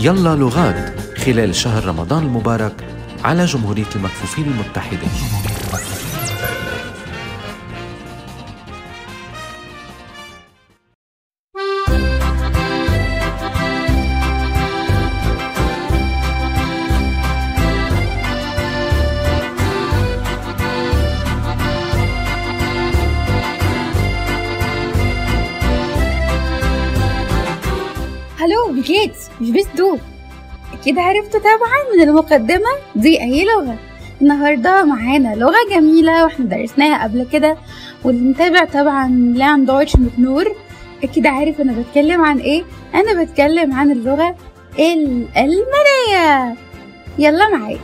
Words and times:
يلا 0.00 0.36
لغات 0.36 1.00
خلال 1.18 1.54
شهر 1.54 1.84
رمضان 1.84 2.22
المبارك 2.22 2.84
على 3.24 3.44
جمهورية 3.44 3.86
المكفوفين 3.96 4.44
المتحدة 4.44 5.08
Hallo 28.36 28.72
wie 28.72 29.27
geht's 29.40 29.50
machst 29.50 29.66
du. 29.76 29.98
أكيد 30.72 30.98
عرفتوا 30.98 31.40
طبعا 31.40 31.96
من 31.96 32.02
المقدمة 32.08 32.70
دي 32.96 33.20
أي 33.22 33.44
لغة. 33.44 33.76
النهاردة 34.22 34.84
معانا 34.84 35.34
لغة 35.34 35.56
جميلة 35.70 36.24
وإحنا 36.24 36.44
درسناها 36.46 37.04
قبل 37.04 37.26
كده 37.32 37.56
واللي 38.04 38.30
متابع 38.30 38.64
طبعا 38.64 39.08
لأن 39.36 39.64
Deutsch 39.64 39.96
mit 39.96 40.18
نور. 40.18 40.54
أكيد 41.02 41.26
عارف 41.26 41.60
أنا 41.60 41.72
بتكلم 41.72 42.20
عن 42.20 42.38
إيه؟ 42.38 42.64
أنا 42.94 43.22
بتكلم 43.22 43.72
عن 43.74 43.90
اللغة 43.90 44.36
الألمانية. 44.78 46.54
يلا 47.18 47.48
معايا. 47.56 47.78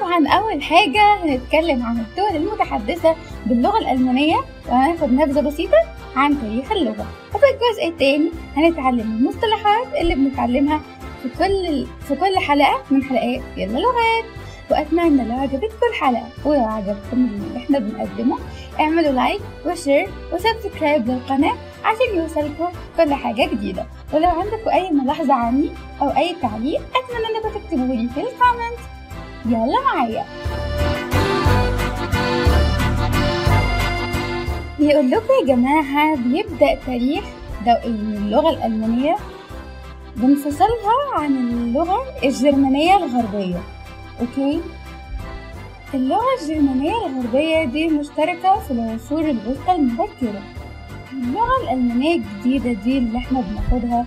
طبعا 0.00 0.28
أول 0.28 0.62
حاجة 0.62 1.14
هنتكلم 1.24 1.82
عن 1.82 1.96
الدول 1.98 2.36
المتحدثة 2.36 3.14
باللغة 3.46 3.78
الألمانية. 3.78 4.36
وهناخد 4.68 5.12
نبذة 5.12 5.40
بسيطة 5.40 5.95
عن 6.16 6.40
تاريخ 6.40 6.72
اللغة. 6.72 7.06
وفي 7.34 7.44
الجزء 7.46 7.88
التاني 7.88 8.30
هنتعلم 8.56 9.00
المصطلحات 9.00 9.86
اللي 10.00 10.14
بنتعلمها 10.14 10.80
في 11.22 11.28
كل 11.28 11.86
في 12.08 12.14
كل 12.14 12.38
حلقة 12.38 12.82
من 12.90 13.02
حلقات 13.04 13.42
يلا 13.56 13.78
لغات. 13.78 14.24
وأتمنى 14.70 15.24
لو 15.24 15.36
عجبتكم 15.38 15.86
الحلقة 15.90 16.28
ولو 16.44 16.64
عجبكم 16.64 17.28
اللي 17.34 17.58
إحنا 17.58 17.78
بنقدمه 17.78 18.38
اعملوا 18.80 19.12
like 19.12 19.40
و 19.66 19.73
share 19.73 20.08
و 20.32 20.40
subscribe 20.40 21.08
للقناة 21.08 21.54
عشان 21.84 22.16
يوصلكم 22.16 22.68
كل 22.96 23.14
حاجة 23.14 23.48
جديدة. 23.48 23.86
ولو 24.12 24.28
عندكم 24.28 24.70
أي 24.70 24.90
ملاحظة 24.90 25.34
عني 25.34 25.70
أو 26.02 26.08
أي 26.08 26.36
تعليق 26.42 26.80
أتمنى 26.80 27.36
إنكم 27.36 27.58
تكتبولي 27.60 28.08
في 28.14 28.20
ال 28.20 28.27
comment 28.27 28.78
يلا 29.46 29.80
معايا. 29.84 30.24
بيقول 34.78 35.10
لكم 35.10 35.26
يا 35.40 35.46
جماعة 35.54 36.16
بيبدأ 36.16 36.74
تاريخ 36.86 37.24
اللغة 37.84 38.50
الألمانية 38.50 39.16
بانفصالها 40.16 41.14
عن 41.14 41.36
اللغة 41.36 41.98
الجرمانية 42.24 42.96
الغربية. 42.96 43.60
أوكي؟ 44.20 44.60
اللغة 45.94 46.24
الجرمانية 46.42 47.06
الغربية 47.06 47.64
دي 47.64 47.88
مشتركة 47.88 48.58
في 48.60 48.70
العصور 48.70 49.20
الوسطى 49.30 49.72
المبكرة. 49.72 50.42
اللغة 51.12 51.62
الألمانية 51.62 52.14
الجديدة 52.16 52.72
دي 52.72 52.98
اللي 52.98 53.18
إحنا 53.18 53.40
بناخدها 53.40 54.06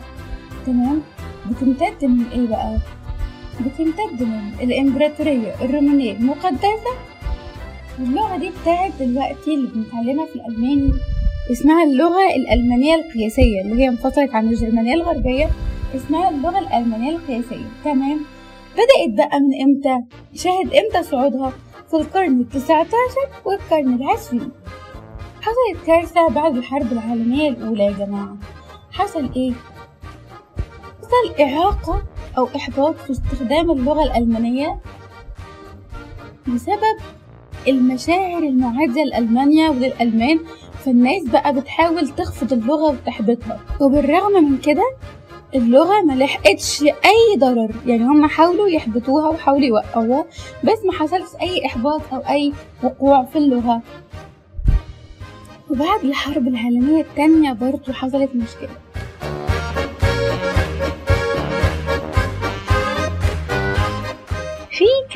تمام؟ 0.66 1.02
بتمتد 1.50 2.06
من 2.06 2.26
إيه 2.32 2.48
بقى؟ 2.48 2.78
بتمتد 3.60 4.24
من 4.24 4.52
الإمبراطورية 4.62 5.56
الرومانية 5.62 6.12
المقدسة 6.12 6.92
واللغة 8.00 8.38
دي 8.38 8.52
بتاعت 8.62 8.92
دلوقتي 9.00 9.54
اللي 9.54 9.68
بنتعلمها 9.76 10.26
في 10.26 10.36
الألماني 10.36 10.92
اسمها 11.52 11.84
اللغة 11.84 12.28
الألمانية 12.36 12.96
القياسية 12.96 13.62
اللي 13.62 13.84
هي 13.84 13.88
انفصلت 13.90 14.36
عن 14.36 14.48
الجرمانية 14.48 14.94
الغربية 14.94 15.50
اسمها 15.96 16.30
اللغة 16.30 16.60
الألمانية 16.60 17.12
القياسية 17.16 17.66
تمام 17.86 18.20
بدأت 18.74 19.18
بقى 19.28 19.40
من 19.40 19.62
إمتى؟ 19.62 20.06
شاهد 20.34 20.74
إمتى 20.74 21.04
صعودها؟ 21.04 21.54
في 21.90 21.94
القرن 21.98 22.40
التسعة 22.40 22.82
عشر 22.82 23.42
والقرن 23.46 23.94
العشرين 23.94 24.52
حصلت 25.42 25.86
كارثة 25.88 26.30
بعد 26.30 26.58
الحرب 26.58 26.92
العالمية 26.92 27.50
الأولى 27.50 27.84
يا 27.84 27.92
جماعة 27.92 28.38
حصل 28.92 29.30
إيه؟ 29.36 29.54
حصل 31.02 31.42
إعاقة 31.44 32.04
أو 32.38 32.48
إحباط 32.56 32.96
في 32.96 33.12
استخدام 33.12 33.72
اللغة 33.72 34.04
الألمانية 34.04 34.80
بسبب 36.48 36.98
المشاعر 37.68 38.38
المعادية 38.44 39.04
لألمانيا 39.04 39.70
وللألمان 39.70 40.40
فالناس 40.86 41.24
بقى 41.28 41.54
بتحاول 41.54 42.08
تخفض 42.10 42.54
اللغة 42.54 42.92
وتحبطها. 42.92 43.60
وبالرغم 43.82 44.44
من 44.52 44.58
كده 44.58 44.84
اللغة 45.56 46.02
ما 46.02 46.14
لحقتش 46.14 46.82
أي 46.84 47.38
ضرر. 47.38 47.72
يعني 47.86 48.04
هم 48.04 48.26
حاولوا 48.28 48.68
يحبطوها 48.68 49.30
وحاولوا 49.30 49.66
يوقعوها 49.68 50.26
بس 50.64 50.86
ما 50.86 50.92
حصلش 50.94 51.30
أي 51.42 51.66
إحباط 51.66 52.02
أو 52.14 52.20
أي 52.20 52.54
وقوع 52.84 53.24
في 53.24 53.36
اللغة. 53.38 53.82
وبعد 55.70 56.04
الحرب 56.04 56.48
العالمية 56.48 57.02
التانية 57.02 57.54
برضو 57.54 57.94
حصلت 57.94 58.30
مشكلة. 58.36 58.70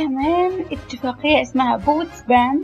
كمان 0.07 0.51
اتفاقية 0.71 1.41
اسمها 1.41 1.77
بوتس 1.77 2.21
بان 2.27 2.61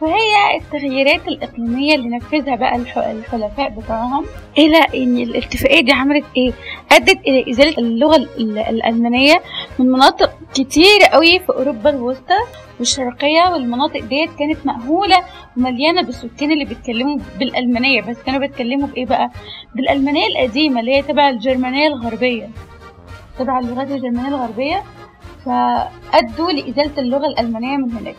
وهي 0.00 0.56
التغييرات 0.60 1.28
الإقليمية 1.28 1.94
اللي 1.94 2.08
نفذها 2.16 2.56
بقى 2.56 2.76
الح- 2.76 2.98
الحلفاء 2.98 3.68
بتوعهم 3.70 4.24
إلى 4.58 4.78
إن 4.94 5.16
الاتفاقية 5.18 5.80
دي 5.80 5.92
عملت 5.92 6.24
إيه؟ 6.36 6.52
أدت 6.92 7.20
إلى 7.26 7.50
إزالة 7.50 7.78
اللغة 7.78 8.16
ال- 8.16 8.58
الألمانية 8.58 9.42
من 9.78 9.86
مناطق 9.86 10.32
كتير 10.54 11.00
قوي 11.12 11.38
في 11.38 11.48
أوروبا 11.50 11.90
الوسطى 11.90 12.34
والشرقية 12.78 13.42
والمناطق 13.52 14.00
ديت 14.00 14.30
كانت 14.38 14.66
مأهولة 14.66 15.16
ومليانة 15.56 16.02
بالسكان 16.02 16.52
اللي 16.52 16.64
بيتكلموا 16.64 17.18
بالألمانية 17.38 18.02
بس 18.02 18.16
كانوا 18.26 18.40
بيتكلموا 18.40 18.86
بإيه 18.88 19.06
بقى؟ 19.06 19.30
بالألمانية 19.74 20.26
القديمة 20.26 20.80
اللي 20.80 20.96
هي 20.96 21.02
تبع 21.02 21.28
الجرمانية 21.28 21.86
الغربية 21.86 22.48
تبع 23.38 23.58
اللغات 23.58 23.90
الجرمانية 23.90 24.28
الغربية 24.28 24.82
فأدوا 25.44 26.52
لإزالة 26.52 26.98
اللغة 26.98 27.26
الألمانية 27.26 27.76
من 27.76 27.92
هناك. 27.92 28.16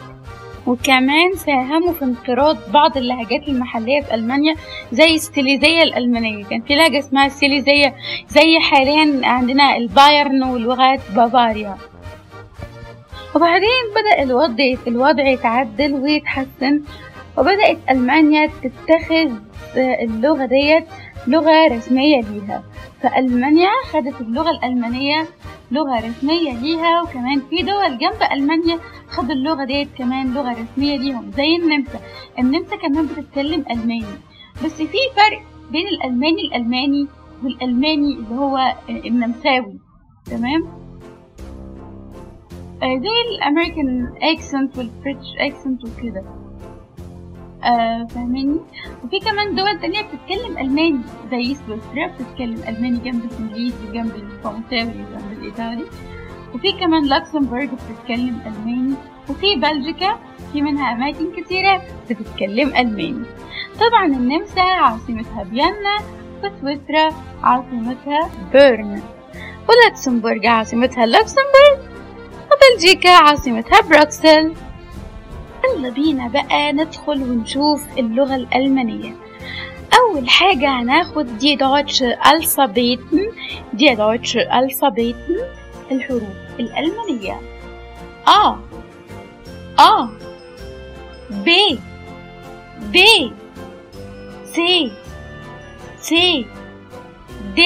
وكمان 0.67 1.33
ساهموا 1.35 1.93
في 1.93 2.05
انقراض 2.05 2.57
بعض 2.71 2.97
اللهجات 2.97 3.47
المحلية 3.47 4.01
في 4.01 4.13
ألمانيا 4.13 4.55
زي 4.91 5.15
السيليزية 5.15 5.83
الألمانية. 5.83 6.45
كان 6.45 6.61
في 6.61 6.75
لهجة 6.75 6.99
اسمها 6.99 7.25
السيليزية 7.25 7.95
زي 8.27 8.59
حاليا 8.59 9.21
عندنا 9.23 9.77
البايرن 9.77 10.43
ولغات 10.43 10.99
بافاريا. 11.15 11.77
وبعدين 13.35 13.83
بدأ 13.95 14.23
الوضع 14.23 14.73
الوضع 14.87 15.27
يتعدل 15.27 15.93
ويتحسن 15.93 16.81
وبدأت 17.37 17.77
ألمانيا 17.89 18.49
تتخذ 18.63 19.31
اللغة 19.77 20.45
ديت 20.45 20.85
لغة 21.27 21.67
رسمية 21.67 22.21
ليها. 22.21 22.63
فألمانيا 23.01 23.69
خدت 23.91 24.21
اللغة 24.21 24.49
الألمانية 24.49 25.27
لغة 25.71 26.07
رسمية 26.07 26.53
ليها 26.61 27.01
وكمان 27.01 27.41
في 27.49 27.55
دول 27.55 27.97
جنب 27.97 28.23
ألمانيا 28.31 28.79
خدوا 29.07 29.33
اللغة 29.33 29.63
ديت 29.65 29.87
كمان 29.97 30.33
لغة 30.33 30.51
رسمية 30.51 30.97
ليهم 30.97 31.31
زي 31.31 31.55
النمسا. 31.55 31.99
النمسا 32.39 32.75
كمان 32.75 33.05
بتتكلم 33.05 33.65
ألماني. 33.71 34.15
بس 34.65 34.81
في 34.81 34.97
فرق 35.15 35.41
بين 35.71 35.87
الألماني 35.87 36.41
الألماني 36.41 37.07
والألماني 37.43 38.13
اللي 38.13 38.35
هو 38.35 38.75
النمساوي. 38.89 39.79
تمام؟ 40.25 40.83
زي 42.81 43.35
ال 43.37 43.46
American 43.46 44.13
accent 44.21 44.77
وال 44.77 44.88
British 44.88 45.27
accent 45.39 45.81
وكده. 45.85 46.42
آه 47.63 48.07
فاهماني؟ 48.09 48.59
وفي 49.03 49.19
كمان 49.19 49.55
دول 49.55 49.79
تانية 49.79 50.01
بتتكلم 50.01 50.57
ألماني 50.57 51.01
زي 51.31 51.55
سويسرا 51.55 52.07
بتتكلم 52.07 52.63
ألماني 52.67 52.97
جنب 52.97 53.23
الإنجليزي 53.31 53.91
جنب 53.93 54.15
الفرنساوي 54.15 54.91
جنب 54.91 55.31
الإيطالي. 55.31 55.85
وفي 56.53 56.71
كمان 56.71 57.07
لوكسمبورغ 57.07 57.65
بتتكلم 57.65 58.41
ألماني. 58.45 58.95
وفي 59.29 59.55
بلجيكا 59.55 60.19
في 60.53 60.61
منها 60.61 60.91
أماكن 60.93 61.41
كتيرة 61.41 61.81
بتتكلم 62.09 62.69
ألماني. 62.69 63.25
طبعا 63.79 64.05
النمسا 64.05 64.61
عاصمتها 64.61 65.43
فيينا 65.43 65.97
وسويسرا 66.43 67.15
عاصمتها 67.43 68.29
بيرن. 68.53 69.01
ولوكسمبورغ 69.69 70.47
عاصمتها 70.47 71.05
لوكسمبورغ 71.05 71.93
وبلجيكا 72.51 73.09
عاصمتها 73.09 73.81
بروكسل. 73.81 74.53
يلا 75.63 75.89
بينا 75.89 76.27
بقى 76.27 76.73
ندخل 76.73 77.21
ونشوف 77.21 77.83
اللغة 77.97 78.35
الألمانية. 78.35 79.15
أول 79.99 80.29
حاجة 80.29 80.69
هناخد 80.69 81.37
die 81.37 81.55
deutsche 81.55 82.03
Alphabeten 82.03 83.31
die 83.73 83.95
deutsche 83.95 84.37
Alphabeten 84.37 85.35
الحروف 85.91 86.23
الألمانية. 86.59 87.39
A 88.27 88.55
A 89.79 90.07
B 91.45 91.49
B 92.93 92.97
C 94.53 94.57
C 96.07 96.09
D 97.55 97.59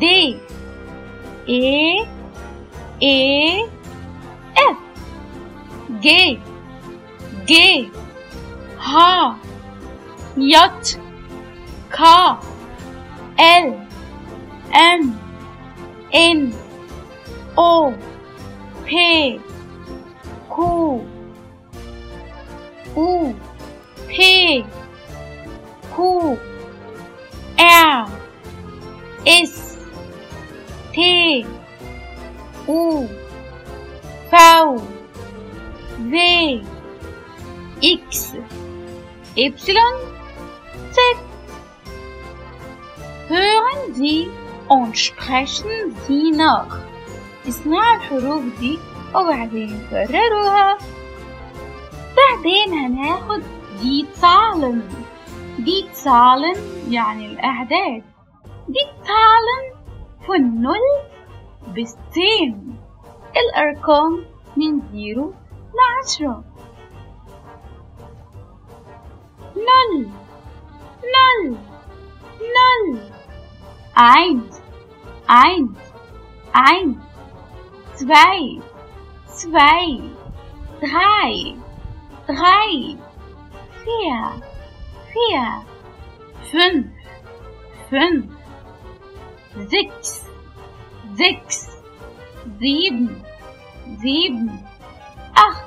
D 0.00 0.04
E 1.48 2.04
E 3.00 3.16
F 4.72 4.76
G 6.02 6.06
गे 7.48 7.68
हा 8.86 9.12
यच 10.38 10.96
खा 11.92 12.16
L 13.40 13.72
M 14.80 15.12
N 16.14 16.50
O 17.58 17.70
फे 18.84 19.08
खू 20.50 20.70
ऊ 22.98 23.08
फे। 24.08 24.32
Y 39.40 39.52
Z 39.56 40.98
Hören 43.28 43.94
Sie 43.94 44.28
und 44.68 44.98
sprechen 44.98 45.96
Sie 46.06 46.30
nach. 46.30 46.78
اسمعوا 47.48 47.96
الحروف 47.96 48.42
دي 48.60 48.78
وبعدين 49.14 49.86
كرروها 49.90 50.78
بعدين 52.16 52.72
هناخد 52.72 53.42
دي 53.82 54.06
Zahlen 54.20 54.80
دي 55.58 55.84
Zahlen 55.94 56.58
يعني 56.90 57.26
الأعداد 57.26 58.02
دي 58.68 58.84
Zahlen 59.04 59.64
von 60.26 60.62
0 60.62 60.76
bis 61.74 61.96
10 62.12 62.78
الأرقام 63.36 64.24
من 64.56 64.80
0 64.92 65.32
ل 65.72 66.04
10 66.06 66.44
0 69.60 70.10
0 71.02 71.58
0 72.40 73.10
eins, 73.94 74.62
eins, 75.26 75.78
eins, 76.52 76.96
zwei, 77.96 78.60
zwei, 79.26 80.00
drei, 80.80 81.56
drei, 82.26 82.96
vier, 83.84 84.42
vier, 85.12 85.64
fünf, 86.50 86.86
fünf, 87.90 88.24
sechs, 89.68 90.24
sechs, 91.16 91.68
sieben, 92.58 93.22
sieben, 94.00 94.64
acht, 95.34 95.66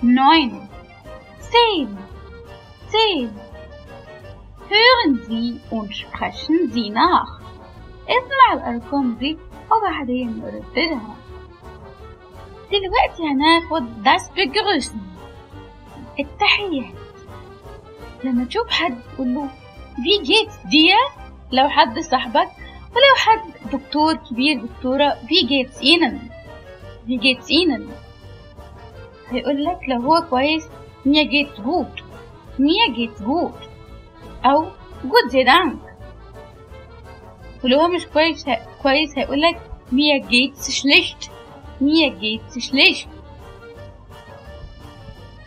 neun, 0.00 0.68
zehn, 1.40 1.98
zehn. 2.92 3.30
Hören 4.74 5.12
Sie 5.28 5.60
und 5.70 5.90
sprechen 5.96 6.70
Sie 6.72 6.90
nach. 6.90 7.40
اسمع 8.08 8.52
الأرقام 8.52 9.14
دي 9.14 9.38
وبعدين 9.70 10.40
نرددها. 10.40 11.16
دلوقتي 12.72 13.22
هناخد 13.22 14.04
das 14.04 14.30
begrüßen 14.36 14.98
التحيات. 16.20 16.94
لما 18.24 18.44
تشوف 18.44 18.70
حد 18.70 18.98
تقول 19.14 19.34
له 19.34 19.48
wie 19.98 20.22
geht's 20.26 20.70
dir 20.70 21.22
لو 21.52 21.68
حد 21.68 21.98
صاحبك 21.98 22.48
ولو 22.96 23.14
حد 23.16 23.40
دكتور 23.72 24.14
كبير 24.14 24.64
دكتورة 24.66 25.18
wie 25.26 25.46
geht's 25.46 25.80
Ihnen 25.82 26.18
wie 27.06 27.18
geht's 27.18 27.50
Ihnen 27.50 27.82
هيقول 29.30 29.64
لك 29.64 29.78
لو 29.88 30.00
هو 30.00 30.22
كويس 30.30 30.64
mir 31.04 31.24
geht's 31.24 31.62
gut 31.62 32.01
mir 32.58 32.88
geht's 32.96 33.20
gut 33.24 33.68
أو 34.44 34.62
gut 35.04 35.28
sehr 35.30 35.44
danke 35.44 35.78
ولو 37.64 37.80
هو 37.80 37.88
مش 37.88 38.06
كويس 38.06 38.44
كويس 38.82 39.18
هيقولك 39.18 39.60
mir 39.92 40.20
geht's 40.30 40.70
schlecht 40.80 41.30
mir 41.80 42.10
geht's 42.20 42.60
schlecht 42.68 43.08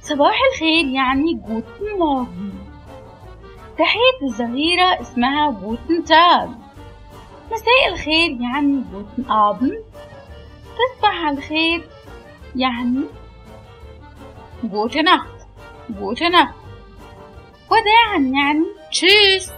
صباح 0.01 0.39
الخير 0.53 0.85
يعني 0.85 1.33
guten 1.33 1.97
Morgen 1.99 2.53
تحية 3.77 4.27
الظهيرة 4.29 5.01
اسمها 5.01 5.51
guten 5.51 6.03
Tag 6.03 6.49
مساء 7.51 7.93
الخير 7.93 8.31
يعني 8.41 8.83
guten 8.91 9.31
Abend 9.31 9.71
تصبح 10.77 11.25
الخير 11.31 11.87
يعني 12.55 13.01
guten 14.63 15.03
Nacht 15.03 15.47
guten 15.89 16.31
Nacht 16.31 16.55
وداعا 17.71 18.19
يعني. 18.19 18.65
Tschüss 18.91 19.51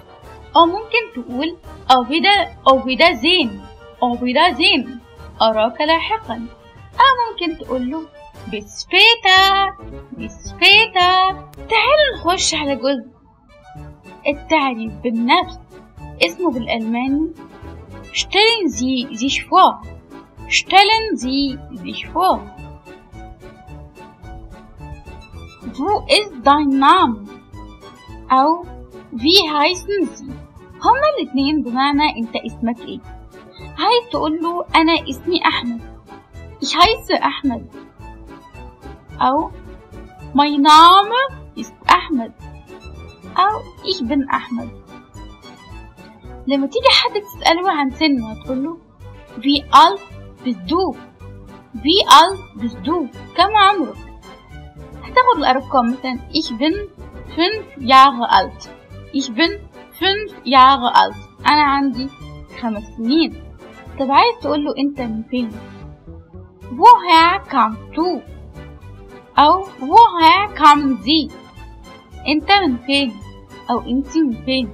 أو 0.56 0.66
ممكن 0.66 1.04
تقول 1.16 1.58
auf 1.92 2.04
Wieder- 2.04 2.58
auf 2.70 2.78
Wiedersehen. 2.78 3.62
auf 4.04 4.14
Wiedersehen. 4.14 5.00
أراك 5.42 5.82
لاحقا. 5.82 6.48
أو 7.00 7.14
ممكن 7.32 7.66
تقول 7.66 7.92
له 7.92 8.02
bis 8.48 8.88
später 8.88 9.68
bis 10.12 10.51
später 10.51 11.30
تعالوا 11.56 12.16
نخش 12.16 12.56
على 12.56 12.76
جزء 12.76 13.08
التعريف 14.28 14.94
بالنفس. 15.04 15.60
اسمه 16.22 16.52
بالألماني. 16.52 17.34
Stellen 18.14 18.68
Sie 18.70 19.08
sich 19.16 19.46
vor. 19.46 19.82
Stellen 20.48 21.18
Sie 21.18 21.60
sich 21.84 22.08
vor. 22.08 22.40
Wo 25.78 26.06
ist 26.20 26.34
dein 26.44 26.70
Name? 26.80 27.27
أو 28.32 28.66
wie 29.12 29.50
heißen 29.50 30.08
Sie 30.16 30.32
هما 30.84 31.08
الاتنين 31.20 31.64
بمعنى 31.64 32.18
أنت 32.18 32.36
اسمك 32.36 32.80
إيه. 32.80 33.00
عايز 33.78 34.10
تقول 34.12 34.40
له 34.42 34.66
أنا 34.76 35.10
اسمي 35.10 35.46
أحمد. 35.46 35.82
ich 36.62 36.76
heiße 36.76 37.24
أحمد. 37.24 37.66
أو 39.22 39.52
mein 40.34 40.62
Name 40.62 41.20
ist 41.56 41.74
أحمد. 41.90 42.32
أو 43.38 43.62
ich 43.86 44.02
bin 44.08 44.30
أحمد. 44.34 44.70
لما 46.48 46.68
تيجي 46.68 46.90
حد 46.90 47.22
تسأله 47.22 47.72
عن 47.72 47.92
سنه 47.92 48.32
هتقول 48.32 48.64
له 48.64 48.78
wie 49.38 49.64
alt 49.72 50.02
bist 50.44 50.72
du. 50.72 50.96
Wie 51.76 52.04
alt 52.08 52.40
كم 53.38 53.56
عمرك. 53.56 53.98
هتاخد 55.04 55.38
الأرقام 55.38 55.92
مثلا 55.92 56.20
ich 56.34 56.50
bin 56.58 56.74
fünf 57.37 57.65
Jahre 57.79 58.31
alt. 58.31 58.71
Ich 59.13 59.33
bin 59.35 59.51
fünf 59.99 60.33
Jahre 60.45 60.95
alt. 60.95 61.17
أنا 61.47 61.63
عندي 61.63 62.09
خمس 62.61 62.83
سنين. 62.97 63.33
طب 63.99 64.11
عايز 64.11 64.35
تقول 64.43 64.65
له 64.65 64.75
أنت 64.79 65.01
من 65.01 65.23
فين؟ 65.31 65.51
Woher 66.73 67.41
kommst 67.51 67.97
du؟ 67.97 68.21
أو 69.39 69.65
woher 69.81 70.55
kommen 70.57 71.03
Sie؟ 71.03 71.31
أنت 72.29 72.53
من 72.53 72.77
فين؟ 72.87 73.13
أو 73.71 73.81
أنت 73.81 74.17
من 74.17 74.45
فين؟ 74.45 74.69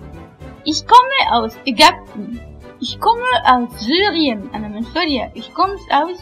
Ich 0.65 0.87
komme 0.87 1.19
aus 1.33 1.57
Ägypten. 1.67 2.41
Ich 2.81 3.01
komme 3.01 3.31
aus 3.45 3.81
Syrien. 3.81 4.55
أنا 4.55 4.69
من 4.69 4.83
سوريا. 4.83 5.33
Ich 5.35 5.55
komme 5.55 5.77
aus 5.91 6.19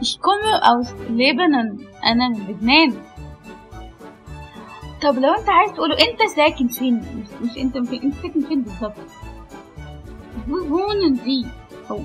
Ich 0.00 0.20
komme 0.20 0.62
aus 0.62 0.94
Lebanon. 1.10 1.80
أنا 2.04 2.28
من 2.28 2.46
لبنان. 2.48 2.94
طب 5.01 5.19
لو 5.19 5.33
انت 5.33 5.49
عايز 5.49 5.71
تقوله 5.71 5.95
انت 5.95 6.31
ساكن 6.35 6.67
فين؟ 6.67 7.25
مش, 7.41 7.57
انت 7.57 7.77
فين 7.77 8.01
انت 8.03 8.15
ساكن 8.15 8.41
فين 8.41 8.61
بالظبط؟ 8.61 8.93
wo 10.47 10.57
wohnen 10.73 11.15
Sie 11.25 11.47
أو 11.91 11.99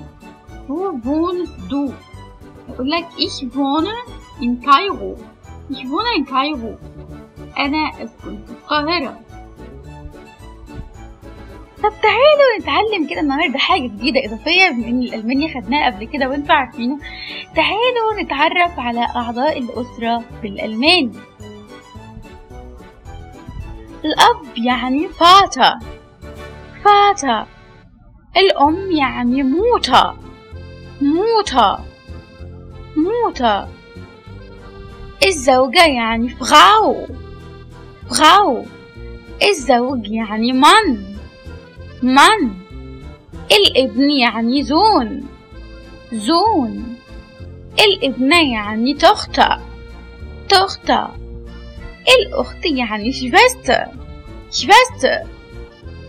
wo 0.69 0.91
wohnst 1.05 1.71
du 1.71 1.93
يقول 2.69 2.89
لك 2.91 3.05
ich 3.17 3.43
wohne 3.55 3.95
in 4.41 4.61
Kairo 4.65 5.15
ich 5.71 5.83
wohne 5.91 6.11
in 6.17 6.25
Kairo 6.25 6.75
أنا 7.57 8.03
أسكن 8.03 8.37
في 8.45 8.51
القاهرة. 8.51 9.19
طب 11.77 11.93
تعالوا 12.01 12.59
نتعلم 12.59 13.07
كده 13.09 13.19
النهارده 13.21 13.57
حاجة 13.57 13.81
جديدة 13.87 14.25
إضافية 14.25 14.69
بما 14.69 14.87
إن 14.87 15.01
الألماني 15.01 15.53
خدناه 15.53 15.85
قبل 15.89 16.05
كده 16.05 16.29
وانتوا 16.29 16.55
عارفينه. 16.55 16.99
تعالوا 17.55 18.21
نتعرف 18.23 18.79
على 18.79 19.07
أعضاء 19.15 19.59
الأسرة 19.59 20.23
بالألماني 20.43 21.11
الأب 24.07 24.57
يعني 24.57 25.07
فاتا. 25.07 25.79
فاتا. 26.83 27.47
الأم 28.37 28.91
يعني 28.91 29.43
موتى 29.43 30.13
موتى 31.01 31.77
موتى 32.95 33.67
الزوجة 35.25 35.85
يعني 35.85 36.29
فغاو 36.29 37.07
فغاو 38.09 38.65
الزوج 39.43 40.07
يعني 40.07 40.53
من. 40.53 41.03
من. 42.03 42.53
الابن 43.51 44.11
يعني 44.11 44.63
زون. 44.63 45.27
زون. 46.13 46.95
الابنة 47.79 48.53
يعني 48.53 48.93
تختة 48.93 49.59
تختة 50.49 51.26
الأخت 52.07 52.65
يعني 52.65 53.11
شفست 53.11 53.85
شفست 54.51 55.05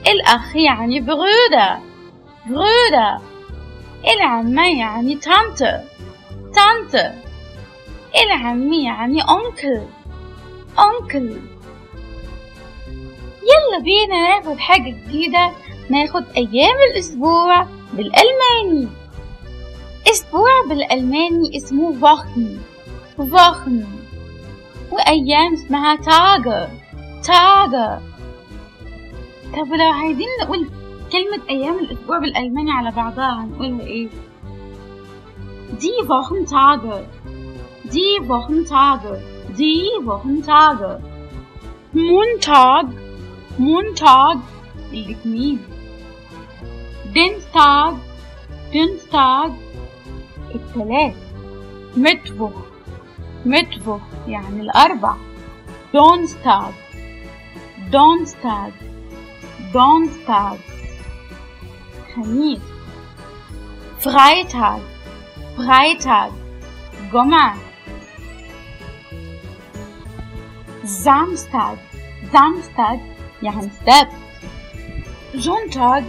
الأخ 0.07 0.57
يعني 0.57 1.01
برودة. 1.01 1.79
برودة. 2.47 3.21
العمة 4.15 4.79
يعني 4.79 5.15
تانت 5.15 5.81
تانت 6.55 7.13
العم 8.25 8.73
يعني 8.73 9.23
أنكل. 9.23 9.83
أنكل. 10.79 11.37
يلا 13.43 13.79
بينا 13.83 14.29
ناخد 14.29 14.59
حاجة 14.59 14.91
جديدة. 14.91 15.51
ناخد 15.91 16.25
أيام 16.37 16.77
الأسبوع 16.93 17.67
بالألماني. 17.93 18.89
أسبوع 20.11 20.51
بالألماني 20.69 21.57
اسمه 21.57 21.93
فاخن 21.93 22.59
فاخن 23.19 23.85
وأيام 24.93 25.53
اسمها 25.53 25.97
تاجر 25.97 26.69
تاجر 27.25 27.99
طب 29.53 29.73
لو 29.75 29.91
عايزين 29.93 30.27
نقول 30.43 30.69
كلمة 31.13 31.43
أيام 31.51 31.79
الأسبوع 31.79 32.19
بالألماني 32.19 32.71
على 32.73 32.91
بعضها 32.91 33.43
هنقولها 33.45 33.81
إيه؟ 33.87 34.09
Die 35.81 36.03
Wochentage 36.09 36.99
Die 37.95 38.19
Wochentage 38.29 39.15
Die 39.59 39.91
Wochentage 40.09 41.01
Montag 41.95 42.87
Montag 43.59 44.39
الاثنين 44.93 45.59
Dienstag 47.15 47.95
Dienstag 48.73 49.51
الثلاث 50.55 51.15
Mittwoch 51.97 52.68
Mittwoch 53.47 54.29
يعني 54.29 54.61
الأربع 54.61 55.15
Donnerstag 55.93 56.73
Donnerstag 57.93 58.73
Donnerstag 59.73 60.59
خميس 62.17 62.61
Freitag 64.01 64.81
Freitag 65.57 66.33
جمعة 67.13 67.57
Samstag 70.85 71.79
Samstag 72.33 72.99
يعني 73.43 73.67
السبت 73.67 74.13
Sonntag 75.37 76.05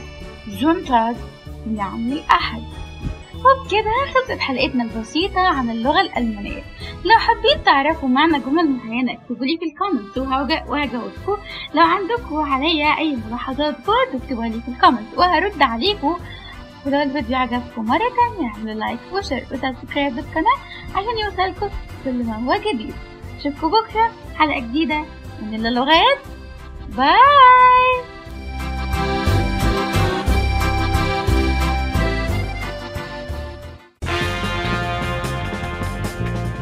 Sonntag 0.62 1.16
يعني 1.76 2.14
الأحد 2.14 2.64
وبكده 3.39 3.91
خلصت 4.13 4.39
حلقتنا 4.39 4.84
البسيطة 4.84 5.41
عن 5.41 5.69
اللغة 5.69 6.01
الألمانية. 6.01 6.63
لو 7.05 7.17
حابين 7.17 7.63
تعرفوا 7.65 8.10
معنى 8.10 8.39
جمل 8.39 8.69
معينة 8.69 9.13
اكتبوا 9.13 9.46
لي 9.46 9.58
في 9.58 9.65
ال 9.66 9.71
comment. 9.71 10.18
وهجاوبكم 10.69 11.38
لو 11.74 11.84
عندكم 11.84 12.36
عليا 12.36 12.98
أي 12.98 13.17
ملاحظات 13.27 13.75
برضه 13.88 14.24
اكتبوها 14.24 14.48
لي 14.50 14.62
في 14.62 14.67
ال 14.68 14.73
comment. 14.73 15.18
وهرد 15.17 15.62
عليكم 15.62 16.17
ولو 16.86 17.01
الفيديو 17.01 17.38
عجبكم 17.38 17.86
مرة 17.86 17.98
تانية. 17.98 18.51
اعملوا 18.53 18.74
like 18.74 19.00
و 19.13 19.19
share 19.19 19.46
و 19.51 19.58
subscribe 19.58 20.13
للقناة 20.13 20.58
عشان 20.96 21.17
يوصلكم 21.24 21.69
كل 22.05 22.24
ما 22.24 22.36
هو 22.36 22.55
جديد. 22.55 22.96
أشوفكم 23.39 23.67
بكرة 23.67 24.12
حلقة 24.36 24.60
جديدة 24.60 25.05
من 25.41 25.65
اللغات. 25.65 26.19
باي! 26.98 27.79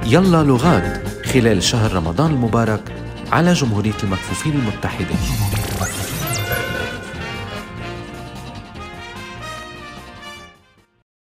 يلا 0.10 0.44
لغات 0.44 1.08
خلال 1.26 1.64
شهر 1.64 1.94
رمضان 1.94 2.32
المبارك 2.32 2.82
على 3.32 3.54
جمهورية 3.54 3.94
المكفوفين 4.04 4.54
المتحدة. 4.54 5.16